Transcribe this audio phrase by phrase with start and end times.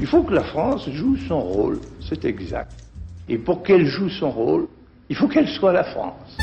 [0.00, 2.72] Il faut que la France joue son rôle, c'est exact.
[3.28, 4.66] Et pour qu'elle joue son rôle,
[5.10, 6.38] il faut qu'elle soit la France.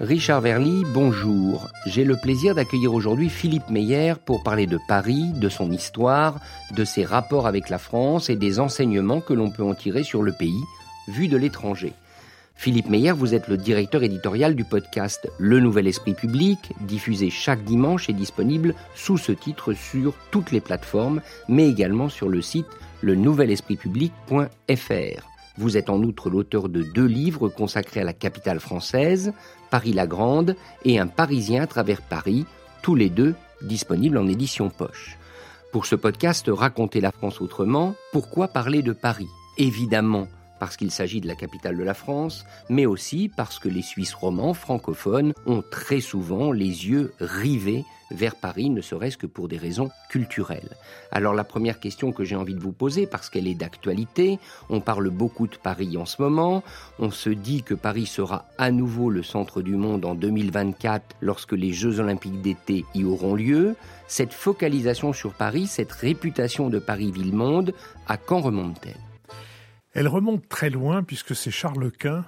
[0.00, 1.68] Richard Verly, bonjour.
[1.86, 6.40] J'ai le plaisir d'accueillir aujourd'hui Philippe Meyer pour parler de Paris, de son histoire,
[6.72, 10.24] de ses rapports avec la France et des enseignements que l'on peut en tirer sur
[10.24, 10.64] le pays,
[11.06, 11.92] vu de l'étranger.
[12.54, 17.64] Philippe Meyer, vous êtes le directeur éditorial du podcast Le Nouvel Esprit Public, diffusé chaque
[17.64, 22.66] dimanche et disponible sous ce titre sur toutes les plateformes, mais également sur le site
[23.02, 25.28] lenouvelespritpublic.fr.
[25.56, 29.32] Vous êtes en outre l'auteur de deux livres consacrés à la capitale française,
[29.70, 32.46] Paris la Grande et Un Parisien à travers Paris,
[32.82, 35.18] tous les deux disponibles en édition poche.
[35.70, 39.28] Pour ce podcast Raconter la France autrement, pourquoi parler de Paris?
[39.58, 43.82] Évidemment, parce qu'il s'agit de la capitale de la France, mais aussi parce que les
[43.82, 49.48] Suisses romans francophones ont très souvent les yeux rivés vers Paris, ne serait-ce que pour
[49.48, 50.76] des raisons culturelles.
[51.10, 54.80] Alors la première question que j'ai envie de vous poser, parce qu'elle est d'actualité, on
[54.80, 56.62] parle beaucoup de Paris en ce moment,
[56.98, 61.52] on se dit que Paris sera à nouveau le centre du monde en 2024 lorsque
[61.52, 63.76] les Jeux olympiques d'été y auront lieu.
[64.06, 67.74] Cette focalisation sur Paris, cette réputation de Paris-Ville-Monde,
[68.06, 69.03] à quand remonte-t-elle?
[69.94, 72.26] Elle remonte très loin puisque c'est Charles Quint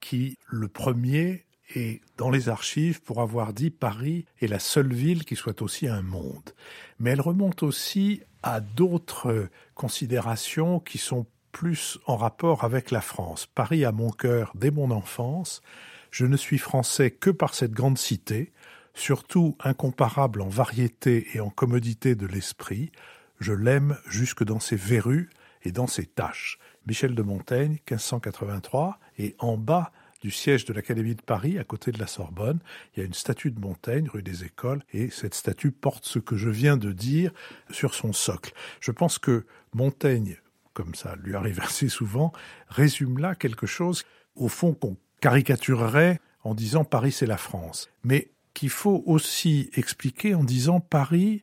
[0.00, 5.24] qui, le premier, est dans les archives pour avoir dit Paris est la seule ville
[5.24, 6.50] qui soit aussi un monde.
[6.98, 13.46] Mais elle remonte aussi à d'autres considérations qui sont plus en rapport avec la France.
[13.46, 15.62] Paris a mon cœur dès mon enfance.
[16.10, 18.52] Je ne suis français que par cette grande cité,
[18.94, 22.92] surtout incomparable en variété et en commodité de l'esprit.
[23.40, 25.30] Je l'aime jusque dans ses verrues
[25.66, 26.58] et dans ses tâches.
[26.86, 31.90] Michel de Montaigne, 1583, et en bas du siège de l'Académie de Paris, à côté
[31.90, 32.60] de la Sorbonne,
[32.94, 36.18] il y a une statue de Montaigne, rue des Écoles, et cette statue porte ce
[36.18, 37.32] que je viens de dire
[37.70, 38.52] sur son socle.
[38.80, 39.44] Je pense que
[39.74, 40.36] Montaigne,
[40.72, 42.32] comme ça lui arrive assez souvent,
[42.68, 44.04] résume là quelque chose,
[44.36, 50.34] au fond, qu'on caricaturerait en disant Paris c'est la France, mais qu'il faut aussi expliquer
[50.34, 51.42] en disant Paris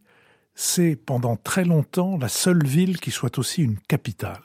[0.56, 4.42] c'est pendant très longtemps la seule ville qui soit aussi une capitale.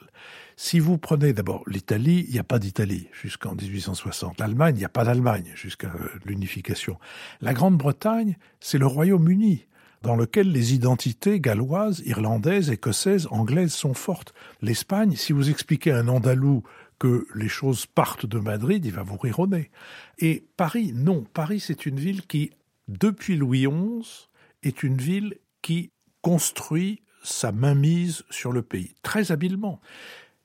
[0.55, 4.39] Si vous prenez d'abord l'Italie, il n'y a pas d'Italie jusqu'en 1860.
[4.39, 6.99] L'Allemagne, il n'y a pas d'Allemagne jusqu'à euh, l'unification.
[7.39, 9.65] La Grande-Bretagne, c'est le Royaume-Uni
[10.01, 14.33] dans lequel les identités galloises, irlandaises, écossaises, anglaises sont fortes.
[14.61, 16.63] L'Espagne, si vous expliquez à un Andalou
[16.99, 19.71] que les choses partent de Madrid, il va vous rire au nez.
[20.17, 21.25] Et Paris, non.
[21.33, 22.51] Paris, c'est une ville qui,
[22.89, 24.27] depuis Louis XI,
[24.63, 25.91] est une ville qui
[26.21, 29.79] construit sa mainmise sur le pays, très habilement.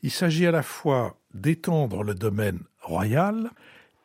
[0.02, 3.50] Il s'agit à la fois d'étendre le domaine royal,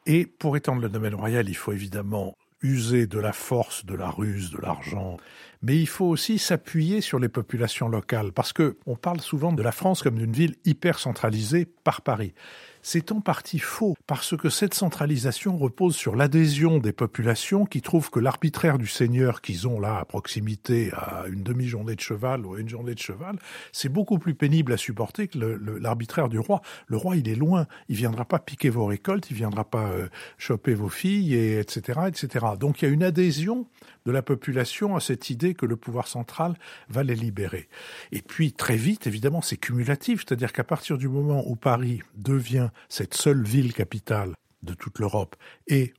[0.05, 4.09] et pour étendre le domaine royal, il faut évidemment user de la force, de la
[4.09, 5.17] ruse, de l'argent,
[5.61, 9.63] mais il faut aussi s'appuyer sur les populations locales, parce que on parle souvent de
[9.63, 12.33] la France comme d'une ville hyper centralisée par Paris.
[12.81, 18.09] C'est en partie faux, parce que cette centralisation repose sur l'adhésion des populations qui trouvent
[18.09, 22.55] que l'arbitraire du Seigneur qu'ils ont là à proximité, à une demi-journée de cheval ou
[22.55, 23.37] à une journée de cheval,
[23.73, 25.37] c'est beaucoup plus pénible à supporter que
[25.81, 26.61] l'arbitraire du roi.
[26.87, 30.07] Le roi, il est loin, il viendra pas piquer vos récoltes, il viendra pas euh,
[30.37, 32.45] choper vos filles, et etc., etc.
[32.57, 33.67] Donc il y a une adhésion
[34.05, 36.55] de la population à cette idée que le pouvoir central
[36.89, 37.67] va les libérer.
[38.11, 42.68] Et puis très vite, évidemment, c'est cumulatif, c'est-à-dire qu'à partir du moment où Paris devient
[42.87, 45.35] cette seule ville capitale de toute l'Europe
[45.67, 45.93] et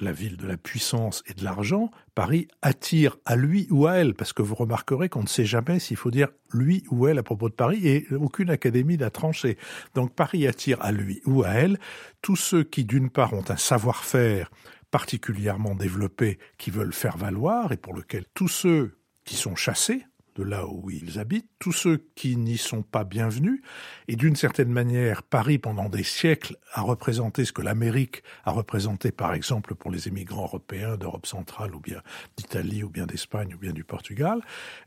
[0.00, 4.14] la ville de la puissance et de l'argent, Paris attire à lui ou à elle,
[4.14, 7.22] parce que vous remarquerez qu'on ne sait jamais s'il faut dire lui ou elle à
[7.22, 9.58] propos de Paris, et aucune académie n'a tranché.
[9.94, 11.78] Donc Paris attire à lui ou à elle
[12.22, 14.50] tous ceux qui, d'une part, ont un savoir-faire
[14.90, 20.42] particulièrement développé qui veulent faire valoir et pour lequel tous ceux qui sont chassés de
[20.42, 23.62] là où ils habitent, tous ceux qui n'y sont pas bienvenus,
[24.08, 29.12] et d'une certaine manière, Paris, pendant des siècles, a représenté ce que l'Amérique a représenté,
[29.12, 32.02] par exemple, pour les émigrants européens d'Europe centrale, ou bien
[32.36, 34.40] d'Italie, ou bien d'Espagne, ou bien du Portugal,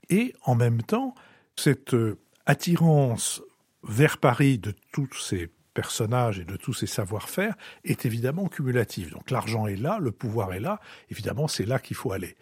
[0.09, 1.15] et en même temps,
[1.55, 3.41] cette euh, attirance
[3.83, 7.53] vers Paris de tous ces personnages et de tous ses savoir-faire
[7.83, 9.11] est évidemment cumulatif.
[9.11, 10.79] Donc l'argent est là, le pouvoir est là,
[11.11, 12.35] évidemment c'est là qu'il faut aller.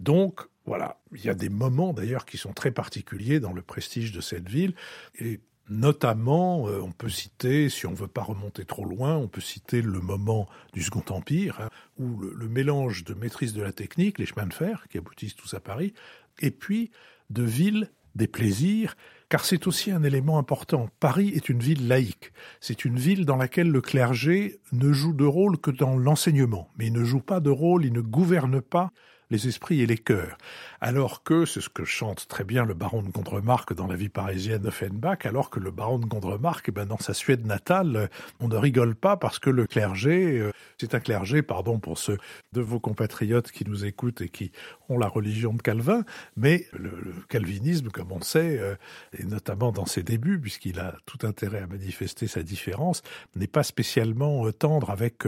[0.00, 4.12] Donc voilà, il y a des moments d'ailleurs qui sont très particuliers dans le prestige
[4.12, 4.74] de cette ville
[5.18, 9.28] et Notamment, euh, on peut citer, si on ne veut pas remonter trop loin, on
[9.28, 11.68] peut citer le moment du Second Empire, hein,
[11.98, 15.36] où le, le, mélange de maîtrise de la technique, les chemins de fer, qui aboutissent
[15.36, 15.92] tous à Paris,
[16.40, 16.90] et puis
[17.28, 18.96] de villes des plaisirs,
[19.28, 20.88] car c'est aussi un élément important.
[21.00, 22.32] Paris est une ville laïque.
[22.60, 26.86] C'est une ville dans laquelle le clergé ne joue de rôle que dans l'enseignement, mais
[26.86, 28.90] il ne joue pas de rôle, il ne gouverne pas
[29.30, 30.38] les esprits et les cœurs.
[30.80, 34.08] Alors que, c'est ce que chante très bien le baron de Gondremarck dans la vie
[34.08, 37.96] parisienne de Fenbach, alors que le baron de Gondremarck, eh ben, dans sa Suède natale,
[37.96, 38.06] euh,
[38.40, 42.18] on ne rigole pas parce que le clergé, euh, c'est un clergé, pardon pour ceux
[42.52, 44.52] de vos compatriotes qui nous écoutent et qui
[44.88, 46.04] ont la religion de Calvin,
[46.36, 46.90] mais le,
[47.28, 48.76] calvinisme, comme on sait, euh,
[49.18, 53.02] et notamment dans ses débuts, puisqu'il a tout intérêt à manifester sa différence,
[53.34, 55.24] n'est pas spécialement tendre avec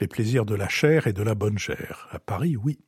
[0.00, 2.08] les plaisirs de la chair et de la bonne chair.
[2.10, 2.78] À Paris, oui.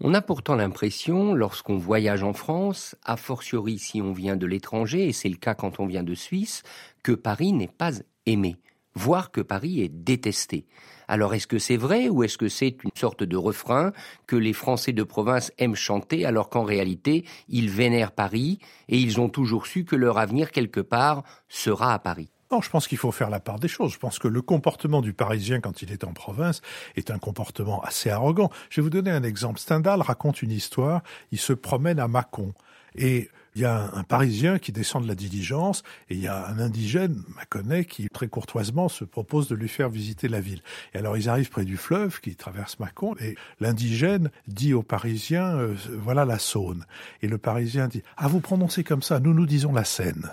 [0.00, 5.08] On a pourtant l'impression, lorsqu'on voyage en France, a fortiori si on vient de l'étranger,
[5.08, 6.62] et c'est le cas quand on vient de Suisse,
[7.02, 7.90] que Paris n'est pas
[8.24, 8.54] aimé,
[8.94, 10.66] voire que Paris est détesté.
[11.08, 13.92] Alors est-ce que c'est vrai ou est-ce que c'est une sorte de refrain
[14.28, 19.18] que les Français de province aiment chanter alors qu'en réalité ils vénèrent Paris et ils
[19.18, 22.30] ont toujours su que leur avenir quelque part sera à Paris?
[22.50, 23.92] Non, je pense qu'il faut faire la part des choses.
[23.92, 26.62] Je pense que le comportement du Parisien quand il est en province
[26.96, 28.50] est un comportement assez arrogant.
[28.70, 29.60] Je vais vous donner un exemple.
[29.60, 31.02] Stendhal raconte une histoire.
[31.30, 32.54] Il se promène à Mâcon
[32.94, 36.46] et il y a un, Parisien qui descend de la diligence et il y a
[36.46, 40.62] un indigène, Mâconnais, qui très courtoisement se propose de lui faire visiter la ville.
[40.94, 45.56] Et alors ils arrivent près du fleuve qui traverse Mâcon et l'indigène dit au Parisien
[45.56, 46.86] euh, voilà la Saône.
[47.20, 50.30] Et le Parisien dit ah vous prononcez comme ça, nous nous disons la Seine.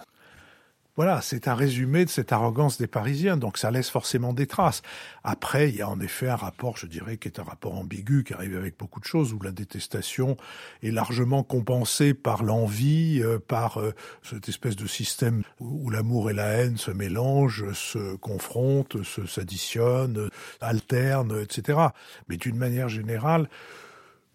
[0.96, 4.82] Voilà, c'est un résumé de cette arrogance des Parisiens, donc ça laisse forcément des traces.
[5.26, 8.24] Après, il y a en effet un rapport, je dirais, qui est un rapport ambigu,
[8.24, 10.38] qui arrive avec beaucoup de choses, où la détestation
[10.84, 13.94] est largement compensée par l'envie, euh, par euh,
[14.24, 20.30] cette espèce de système où l'amour et la haine se mélangent, se confrontent, s'additionnent,
[20.62, 21.90] alternent, etc.
[22.30, 23.50] Mais d'une manière générale,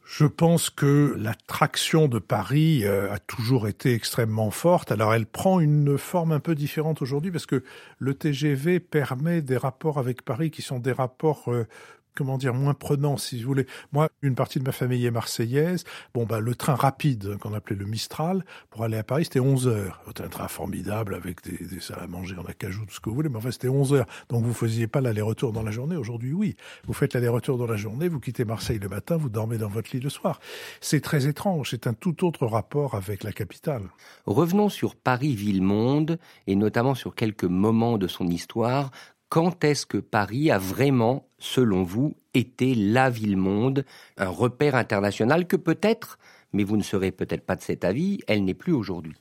[0.05, 4.91] je pense que l'attraction de Paris euh, a toujours été extrêmement forte.
[4.91, 7.62] Alors elle prend une forme un peu différente aujourd'hui parce que
[7.99, 11.67] le TGV permet des rapports avec Paris qui sont des rapports euh,
[12.15, 13.67] comment dire, moins prenant, si vous voulez.
[13.93, 15.85] Moi, une partie de ma famille est marseillaise.
[16.15, 19.69] Bon, bah, le train rapide, qu'on appelait le Mistral, pour aller à Paris, c'était 11
[19.69, 20.03] heures.
[20.07, 23.09] C'était un train formidable avec des, des salles à manger en acajou, tout ce que
[23.09, 24.07] vous voulez, mais enfin, c'était 11 heures.
[24.29, 25.97] Donc, vous faisiez pas l'aller-retour dans la journée.
[25.97, 26.57] Aujourd'hui, oui.
[26.87, 29.91] Vous faites l'aller-retour dans la journée, vous quittez Marseille le matin, vous dormez dans votre
[29.93, 30.41] lit le soir.
[30.81, 31.71] C'est très étrange.
[31.71, 33.83] C'est un tout autre rapport avec la capitale.
[34.27, 38.91] Revenons sur Paris-Ville-Monde et notamment sur quelques moments de son histoire
[39.31, 43.87] quand est-ce que Paris a vraiment, selon vous, été la ville-monde,
[44.19, 46.19] un repère international que peut-être,
[46.53, 49.17] mais vous ne serez peut-être pas de cet avis, elle n'est plus aujourd'hui?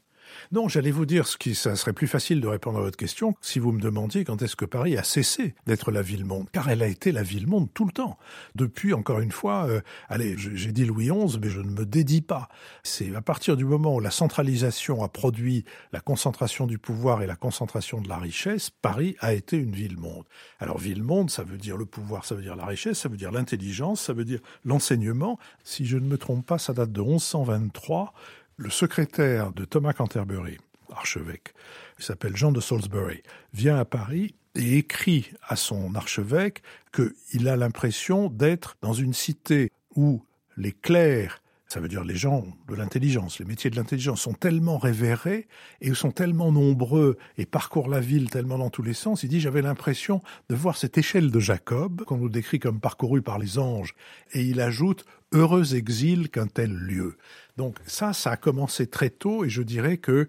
[0.52, 3.60] Non, j'allais vous dire ce qui, serait plus facile de répondre à votre question si
[3.60, 6.88] vous me demandiez quand est-ce que Paris a cessé d'être la ville-monde, car elle a
[6.88, 8.18] été la ville-monde tout le temps.
[8.56, 12.22] Depuis, encore une fois, euh, allez, j'ai dit Louis XI, mais je ne me dédie
[12.22, 12.50] pas.
[12.84, 17.28] C'est à partir du moment où la centralisation a produit la concentration du pouvoir et
[17.28, 20.26] la concentration de la richesse, Paris a été une ville-monde.
[20.60, 23.32] Alors ville-monde, ça veut dire le pouvoir, ça veut dire la richesse, ça veut dire
[23.32, 25.38] l'intelligence, ça veut dire l'enseignement.
[25.64, 28.14] Si je ne me trompe pas, ça date de 1123
[28.60, 30.58] le secrétaire de Thomas Canterbury,
[30.92, 31.54] archevêque,
[31.98, 33.24] il s'appelle Jean de Salisbury,
[33.54, 36.62] vient à Paris et écrit à son archevêque
[36.92, 40.22] qu'il a l'impression d'être dans une cité où
[40.58, 41.42] les clercs,
[41.72, 45.48] ça veut dire les gens de l'intelligence, les métiers de l'intelligence sont tellement révérés
[45.82, 49.22] et sont tellement nombreux et parcourent la ville tellement dans tous les sens.
[49.22, 53.22] Il dit j'avais l'impression de voir cette échelle de Jacob qu'on nous décrit comme parcourue
[53.22, 53.94] par les anges.
[54.34, 57.18] Et il ajoute heureux exil qu'un tel lieu.
[57.58, 60.28] Donc ça, ça a commencé très tôt et je dirais que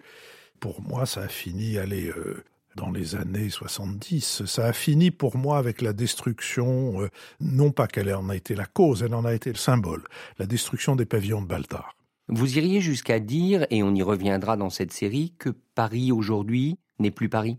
[0.61, 2.45] pour moi, ça a fini, allez, euh,
[2.77, 4.45] dans les années 70.
[4.47, 7.09] Ça a fini pour moi avec la destruction, euh,
[7.41, 10.05] non pas qu'elle en a été la cause, elle en a été le symbole,
[10.39, 11.97] la destruction des pavillons de Baltar.
[12.29, 17.11] Vous iriez jusqu'à dire, et on y reviendra dans cette série, que Paris aujourd'hui n'est
[17.11, 17.59] plus Paris?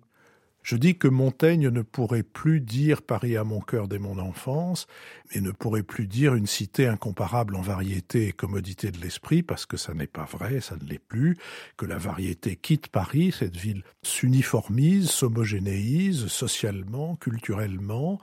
[0.64, 4.88] Je dis que Montaigne ne pourrait plus dire Paris à mon cœur dès mon enfance,
[5.34, 9.66] et ne pourrait plus dire une cité incomparable en variété et commodité de l'esprit, parce
[9.66, 11.38] que ça n'est pas vrai, ça ne l'est plus,
[11.78, 18.20] que la variété quitte Paris, cette ville s'uniformise, s'homogénéise socialement, culturellement,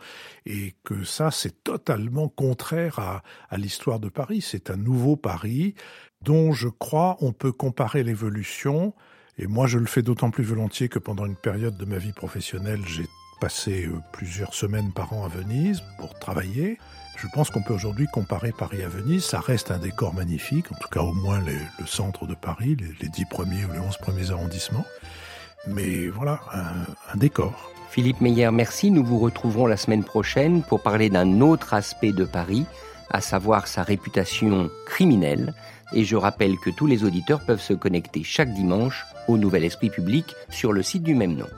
[0.46, 4.42] et que ça c'est totalement contraire à, à l'histoire de Paris.
[4.42, 5.74] C'est un nouveau Paris
[6.22, 8.94] dont je crois on peut comparer l'évolution
[9.38, 12.12] et moi, je le fais d'autant plus volontiers que pendant une période de ma vie
[12.12, 13.06] professionnelle, j'ai
[13.40, 16.78] passé euh, plusieurs semaines par an à Venise pour travailler.
[17.16, 19.24] Je pense qu'on peut aujourd'hui comparer Paris à Venise.
[19.24, 23.08] Ça reste un décor magnifique, en tout cas au moins le centre de Paris, les,
[23.08, 24.84] dix premiers ou les onze premiers arrondissements.
[25.66, 27.72] Mais voilà, un, un décor.
[27.90, 28.90] Philippe Meyer, merci.
[28.90, 32.66] Nous vous retrouverons la semaine prochaine pour parler d'un autre aspect de Paris,
[33.10, 35.54] à savoir sa réputation criminelle,
[35.92, 39.90] et je rappelle que tous les auditeurs peuvent se connecter chaque dimanche au Nouvel Esprit
[39.90, 41.48] Public sur le site du même nom.